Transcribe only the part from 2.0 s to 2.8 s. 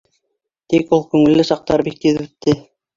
тиҙ үтте.